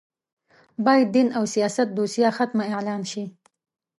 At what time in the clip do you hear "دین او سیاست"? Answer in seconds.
1.15-1.87